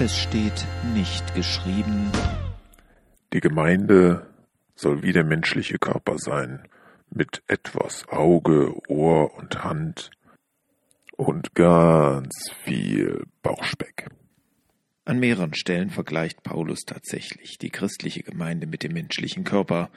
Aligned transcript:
Es 0.00 0.18
steht 0.18 0.66
nicht 0.92 1.36
geschrieben. 1.36 2.10
Die 3.32 3.38
Gemeinde 3.38 4.26
soll 4.74 5.04
wie 5.04 5.12
der 5.12 5.22
menschliche 5.22 5.78
Körper 5.78 6.18
sein, 6.18 6.66
mit 7.10 7.44
etwas 7.46 8.08
Auge, 8.08 8.74
Ohr 8.88 9.32
und 9.36 9.62
Hand 9.62 10.10
und 11.16 11.54
ganz 11.54 12.50
viel 12.64 13.24
Bauchspeck. 13.42 14.08
An 15.04 15.20
mehreren 15.20 15.54
Stellen 15.54 15.90
vergleicht 15.90 16.42
Paulus 16.42 16.80
tatsächlich 16.80 17.58
die 17.58 17.70
christliche 17.70 18.24
Gemeinde 18.24 18.66
mit 18.66 18.82
dem 18.82 18.94
menschlichen 18.94 19.44
Körper 19.44 19.90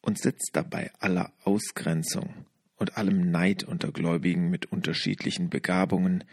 und 0.00 0.18
setzt 0.18 0.52
dabei 0.54 0.90
aller 1.00 1.34
Ausgrenzung 1.44 2.46
und 2.76 2.96
allem 2.96 3.30
Neid 3.30 3.62
unter 3.62 3.92
Gläubigen 3.92 4.48
mit 4.48 4.72
unterschiedlichen 4.72 5.50
Begabungen 5.50 6.24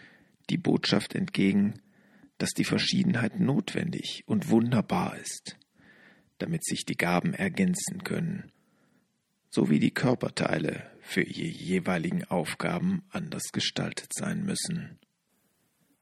die 0.50 0.58
Botschaft 0.58 1.14
entgegen, 1.14 1.82
dass 2.40 2.52
die 2.52 2.64
Verschiedenheit 2.64 3.40
notwendig 3.40 4.24
und 4.26 4.50
wunderbar 4.50 5.18
ist, 5.18 5.58
damit 6.40 6.66
sich 6.66 6.86
die 6.86 6.98
Gaben 6.98 7.34
ergänzen 7.34 8.04
können, 8.04 8.52
so 9.50 9.70
wie 9.70 9.80
die 9.80 9.94
Körperteile 9.94 10.90
für 11.02 11.22
ihre 11.22 11.50
jeweiligen 11.50 12.24
Aufgaben 12.24 13.04
anders 13.10 13.52
gestaltet 13.52 14.14
sein 14.14 14.44
müssen. 14.44 14.98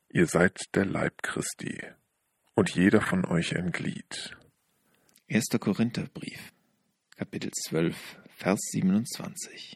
Ihr 0.09 0.27
seid 0.27 0.59
der 0.75 0.85
Leib 0.85 1.23
Christi, 1.23 1.81
und 2.53 2.73
jeder 2.73 3.01
von 3.01 3.25
euch 3.25 3.55
ein 3.55 3.71
Glied. 3.71 4.35
1. 5.29 5.45
Korintherbrief, 5.59 6.53
Kapitel 7.15 7.51
12, 7.51 7.95
Vers 8.35 8.59
27. 8.71 9.75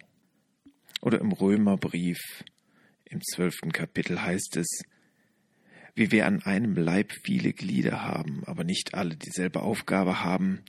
Oder 1.02 1.20
im 1.20 1.32
Römerbrief, 1.32 2.44
im 3.06 3.22
zwölften 3.22 3.72
Kapitel 3.72 4.22
heißt 4.22 4.58
es, 4.58 4.84
wie 5.96 6.12
wir 6.12 6.26
an 6.26 6.42
einem 6.44 6.76
Leib 6.76 7.12
viele 7.12 7.54
Glieder 7.54 8.04
haben, 8.04 8.44
aber 8.46 8.64
nicht 8.64 8.94
alle 8.94 9.16
dieselbe 9.16 9.62
Aufgabe 9.62 10.24
haben, 10.24 10.64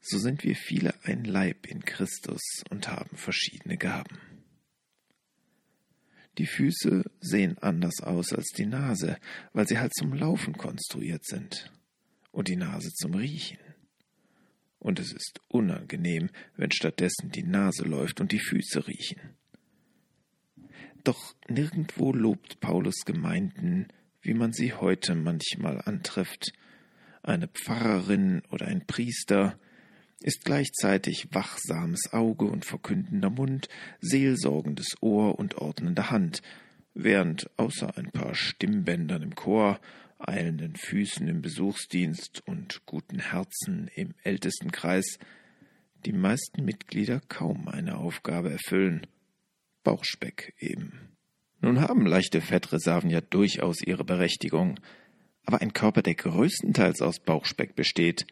so 0.00 0.18
sind 0.18 0.44
wir 0.44 0.54
viele 0.54 0.94
ein 1.04 1.24
Leib 1.24 1.66
in 1.66 1.84
Christus 1.84 2.62
und 2.70 2.88
haben 2.88 3.16
verschiedene 3.16 3.76
Gaben. 3.76 4.18
Die 6.38 6.46
Füße 6.46 7.04
sehen 7.20 7.58
anders 7.58 8.00
aus 8.02 8.32
als 8.32 8.48
die 8.56 8.66
Nase, 8.66 9.18
weil 9.52 9.68
sie 9.68 9.78
halt 9.78 9.94
zum 9.94 10.12
Laufen 10.12 10.54
konstruiert 10.56 11.24
sind 11.24 11.72
und 12.32 12.48
die 12.48 12.56
Nase 12.56 12.92
zum 12.92 13.14
Riechen. 13.14 13.58
Und 14.78 14.98
es 14.98 15.12
ist 15.12 15.40
unangenehm, 15.48 16.28
wenn 16.56 16.70
stattdessen 16.72 17.30
die 17.30 17.44
Nase 17.44 17.84
läuft 17.84 18.20
und 18.20 18.32
die 18.32 18.40
Füße 18.40 18.86
riechen. 18.86 19.36
Doch 21.04 21.34
nirgendwo 21.48 22.12
lobt 22.12 22.60
Paulus 22.60 23.04
Gemeinden, 23.06 23.88
wie 24.24 24.34
man 24.34 24.52
sie 24.52 24.72
heute 24.72 25.14
manchmal 25.14 25.80
antrifft. 25.82 26.52
Eine 27.22 27.48
Pfarrerin 27.48 28.42
oder 28.50 28.66
ein 28.66 28.86
Priester 28.86 29.58
ist 30.20 30.44
gleichzeitig 30.44 31.28
wachsames 31.32 32.12
Auge 32.12 32.46
und 32.46 32.64
verkündender 32.64 33.30
Mund, 33.30 33.68
seelsorgendes 34.00 34.96
Ohr 35.00 35.38
und 35.38 35.56
ordnende 35.56 36.10
Hand, 36.10 36.40
während 36.94 37.50
außer 37.58 37.96
ein 37.98 38.10
paar 38.10 38.34
Stimmbändern 38.34 39.22
im 39.22 39.34
Chor, 39.34 39.78
eilenden 40.18 40.76
Füßen 40.76 41.28
im 41.28 41.42
Besuchsdienst 41.42 42.42
und 42.46 42.86
guten 42.86 43.18
Herzen 43.18 43.90
im 43.94 44.14
Ältestenkreis 44.22 45.18
die 46.06 46.12
meisten 46.12 46.64
Mitglieder 46.64 47.20
kaum 47.28 47.68
eine 47.68 47.96
Aufgabe 47.96 48.50
erfüllen. 48.50 49.06
Bauchspeck 49.82 50.54
eben. 50.58 51.13
Nun 51.64 51.80
haben 51.80 52.04
leichte 52.04 52.42
Fettreserven 52.42 53.08
ja 53.08 53.22
durchaus 53.22 53.80
ihre 53.80 54.04
Berechtigung, 54.04 54.78
aber 55.46 55.62
ein 55.62 55.72
Körper, 55.72 56.02
der 56.02 56.14
größtenteils 56.14 57.00
aus 57.00 57.20
Bauchspeck 57.20 57.74
besteht, 57.74 58.26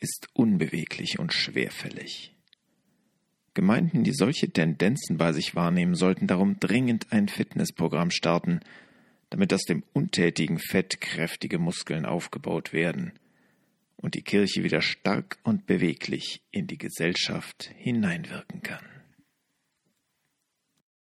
ist 0.00 0.26
unbeweglich 0.32 1.20
und 1.20 1.32
schwerfällig. 1.32 2.34
Gemeinden, 3.54 4.02
die 4.02 4.12
solche 4.12 4.50
Tendenzen 4.50 5.16
bei 5.16 5.32
sich 5.32 5.54
wahrnehmen, 5.54 5.94
sollten 5.94 6.26
darum 6.26 6.58
dringend 6.58 7.12
ein 7.12 7.28
Fitnessprogramm 7.28 8.10
starten, 8.10 8.58
damit 9.30 9.54
aus 9.54 9.62
dem 9.62 9.84
untätigen 9.92 10.58
Fett 10.58 11.00
kräftige 11.00 11.60
Muskeln 11.60 12.04
aufgebaut 12.04 12.72
werden 12.72 13.12
und 13.94 14.16
die 14.16 14.22
Kirche 14.22 14.64
wieder 14.64 14.80
stark 14.80 15.38
und 15.44 15.66
beweglich 15.66 16.42
in 16.50 16.66
die 16.66 16.78
Gesellschaft 16.78 17.70
hineinwirken 17.76 18.60
kann. 18.62 19.01